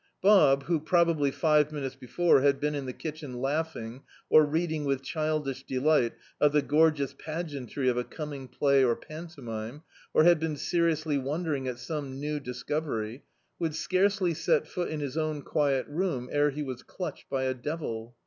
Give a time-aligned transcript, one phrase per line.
[0.19, 5.03] Bob, who, probably five minutes before, had been in the kitchen laughing, or reading with
[5.03, 10.39] childish delist of the goi^eous pageantry of a coming play or pan tomime, or had
[10.39, 13.21] been seriously wondering at some new discovery,
[13.59, 17.53] would scarcely set foot in his own quiet room ere he was clutched by a
[17.53, 18.15] devil.